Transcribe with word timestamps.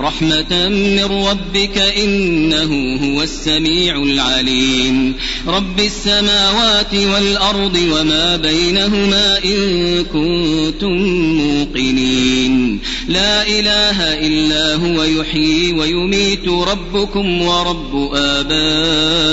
رحمة 0.00 0.68
من 0.68 1.04
ربك 1.04 1.78
إنه 1.78 2.98
هو 3.04 3.22
السميع 3.22 4.02
العليم. 4.02 5.14
رب 5.46 5.80
السماوات 5.80 6.94
والأرض 6.94 7.78
وما 7.92 8.36
بينهما 8.36 9.44
إن 9.44 10.04
كنتم 10.04 10.96
موقنين. 11.36 12.80
لا 13.08 13.48
إله 13.48 14.02
إلا 14.26 14.74
هو 14.74 15.02
يحيي 15.02 15.72
ويميت 15.72 16.48
ربكم 16.48 17.42
ورب 17.42 18.10
آبائكم 18.14 19.30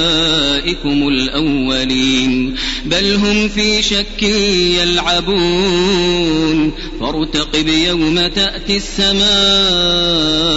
الأولين. 1.08 2.56
بل 2.86 3.16
هم 3.16 3.50
في 3.50 3.82
شك 3.82 4.24
يلعبون. 4.82 6.72
فارتقب 7.00 7.68
يوم 7.68 8.28
تأتي 8.28 8.78
السماء 8.78 10.57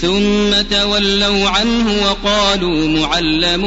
ثم 0.00 0.62
تولوا 0.70 1.48
عنه 1.48 2.02
وقالوا 2.02 2.88
معلم 2.88 3.62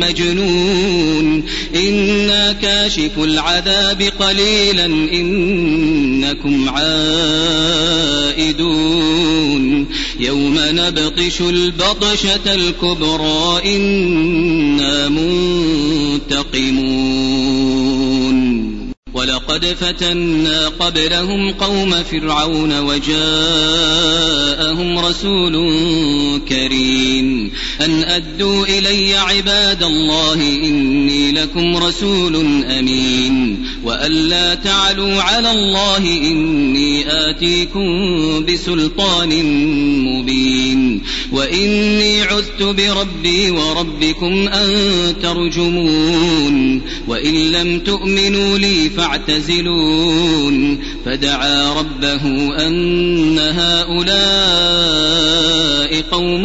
مجنون. 0.00 1.44
إنا 1.74 2.52
كاشف 2.52 3.18
العذاب 3.18 4.02
قليلا 4.20 4.86
إنكم 4.86 6.68
عائدون. 6.68 7.14
يوم 10.20 10.58
نبطش 10.58 11.40
البطشة 11.40 12.54
الكبرى 12.54 13.76
إنا 13.76 15.08
منتقمون. 15.08 16.44
ولقد 19.24 19.64
فتنا 19.64 20.68
قبلهم 20.68 21.52
قوم 21.52 22.02
فرعون 22.02 22.78
وجاءهم 22.80 23.14
رسول 24.98 25.54
كريم. 26.48 27.52
أن 27.80 28.04
أدوا 28.04 28.66
إلي 28.66 29.14
عباد 29.14 29.82
الله 29.82 30.34
إني 30.34 31.32
لكم 31.32 31.76
رسول 31.76 32.36
أمين. 32.64 33.66
وأن 33.84 34.12
لا 34.12 34.54
تعلوا 34.54 35.22
على 35.22 35.50
الله 35.50 35.96
إني 35.96 37.04
آتيكم 37.30 37.86
بسلطان 38.46 39.44
مبين. 40.04 41.02
وإني 41.32 42.22
عذت 42.22 42.62
بربي 42.62 43.50
وربكم 43.50 44.48
أن 44.48 44.68
ترجمون. 45.22 46.82
وإن 47.08 47.34
لم 47.52 47.80
تؤمنوا 47.80 48.58
لي 48.58 48.90
فاعتزلون 49.14 50.78
فدعا 51.04 51.72
ربه 51.72 52.22
أن 52.66 53.38
هؤلاء 53.38 54.14
قوم 56.10 56.42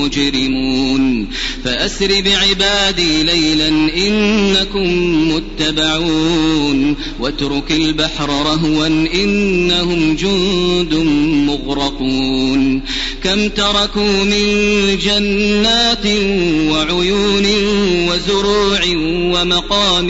مجرمون. 0.00 1.28
فأسر 1.64 2.22
بعبادي 2.24 3.22
ليلا 3.22 3.68
إنكم 4.06 4.88
متبعون. 5.32 6.96
واترك 7.20 7.72
البحر 7.72 8.28
رهوا 8.28 8.86
إنهم 9.14 10.16
جند 10.16 10.94
مغرقون. 11.46 12.82
كم 13.24 13.48
تركوا 13.48 14.24
من 14.24 14.44
جنات 14.98 16.06
وعيون 16.70 17.46
وزروع 18.28 18.80
ومقام 19.34 20.08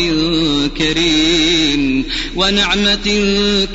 كريم. 0.78 2.04
ونعمة 2.38 3.26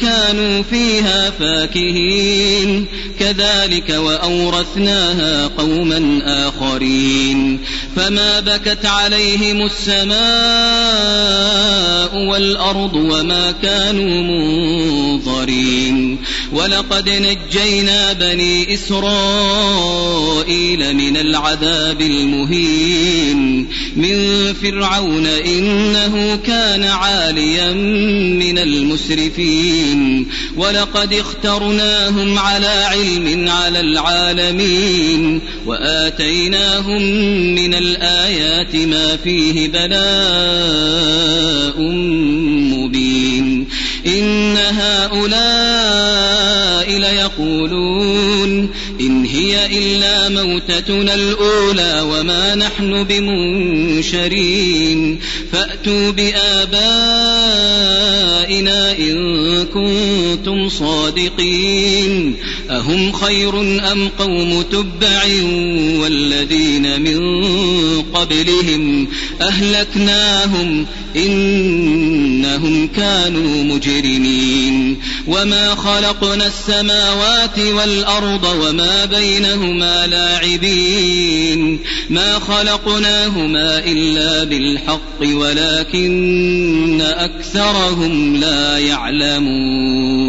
كانوا 0.01 0.63
فيها 0.63 1.29
فاكهين. 1.39 2.85
كذلك 3.19 3.89
وأورثناها 3.89 5.47
قوما 5.47 6.21
آخرين. 6.25 7.59
فما 7.95 8.39
بكت 8.39 8.85
عليهم 8.85 9.65
السماء 9.65 10.13
والأرض 12.29 12.93
وما 12.93 13.51
كانوا 13.51 14.23
منظرين. 14.23 16.19
ولقد 16.53 17.09
نجينا 17.09 18.13
بني 18.13 18.73
إسرائيل 18.73 19.93
من 20.95 21.17
العذاب 21.17 22.01
المهين. 22.01 23.67
من 23.95 24.53
فرعون 24.53 25.27
إنه 25.27 26.39
كان 26.47 26.83
عاليا 26.83 27.73
من 27.73 28.52
المسرفين 28.57 30.27
ولقد 30.57 31.13
اخترناهم 31.13 32.39
على 32.39 32.67
علم 32.67 33.49
على 33.49 33.79
العالمين 33.79 35.41
وآتيناهم 35.65 37.01
من 37.55 37.73
الآيات 37.73 38.75
ما 38.75 39.17
فيه 39.17 39.67
بلاء 39.67 40.93
موتتنا 50.53 51.13
الأولى 51.13 52.01
وما 52.01 52.55
نحن 52.55 53.03
بمنشرين. 53.03 55.19
فأتوا 55.51 56.11
بآبائنا 56.11 56.71
إن 58.91 59.65
كنتم 59.65 60.69
صادقين. 60.69 62.35
أهم 62.69 63.11
خير 63.11 63.61
أم 63.91 64.09
قوم 64.19 64.61
تبع 64.61 65.23
والذين 66.01 67.01
من 67.01 67.21
قبلهم 68.01 69.07
أهلكناهم 69.41 70.85
إنهم 71.15 72.87
كانوا 72.87 73.63
مجرمين. 73.63 74.97
وما 75.27 75.75
خلقنا 75.75 76.47
السماوات 76.47 77.59
والأرض 77.59 78.43
وما 78.43 79.05
بينهما 79.05 80.07
لاعبين 80.07 80.42
ما 82.09 82.39
خلقناهما 82.39 83.79
إلا 83.85 84.43
بالحق 84.43 85.21
ولكن 85.21 87.01
أكثرهم 87.01 88.35
لا 88.35 88.77
يعلمون. 88.77 90.23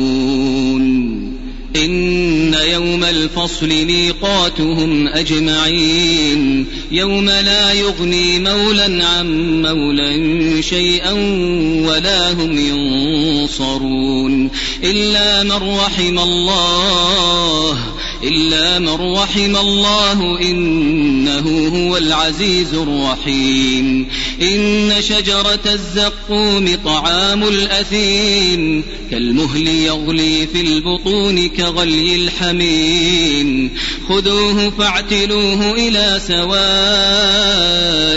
إن 1.77 2.55
يوم 2.55 3.05
الفصل 3.05 3.69
ميقاتهم 3.69 5.09
أجمعين. 5.09 6.67
يوم 6.91 7.25
لا 7.25 7.73
يغني 7.73 8.39
مولا 8.39 9.07
عن 9.07 9.63
مولا 9.63 10.13
شيئا 10.61 11.13
ولا 11.89 12.33
هم 12.33 12.59
ينصرون. 12.59 14.51
إلا 14.85 15.43
من 15.43 15.77
رحم 15.79 16.19
الله 16.19 17.74
إلا 18.25 18.79
من 18.79 19.15
رحم 19.17 19.57
الله 19.57 20.41
إنه 20.43 21.69
هو 21.75 21.97
العزيز 21.97 22.75
الرحيم. 22.75 24.09
إن 24.43 24.93
شجرة 25.01 25.61
الزقوم 25.67 26.79
طعام 26.85 27.43
الأثيم 27.43 28.85
كالمهل 29.11 29.69
يغلي 29.69 30.47
في 30.47 30.61
البطون 30.61 31.49
كغلي 31.49 32.15
الحميم. 32.15 33.71
خذوه 34.09 34.71
فاعتلوه 34.71 35.73
إلى 35.73 36.21
سواء 36.27 36.55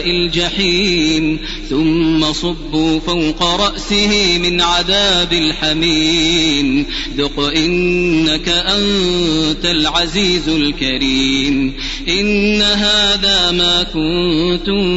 الجحيم 0.09 1.39
ثم 1.69 2.33
صبوا 2.33 2.99
فوق 2.99 3.43
رأسه 3.43 4.37
من 4.37 4.61
عذاب 4.61 5.33
الحميم. 5.33 6.85
ذق 7.17 7.39
إنك 7.39 8.49
أنت 8.49 9.65
العزيز 9.65 10.49
الكريم. 10.49 11.73
إن 12.09 12.61
هذا 12.61 13.51
ما 13.51 13.83
كنتم 13.83 14.87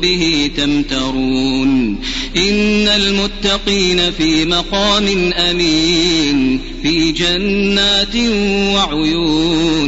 به 0.00 0.50
تمترون. 0.58 2.00
إن 2.36 2.88
المتقين 2.88 4.10
في 4.10 4.44
مقام 4.44 5.32
أمين 5.32 6.60
في 6.82 7.12
جنات 7.12 8.16
وعيون. 8.74 9.87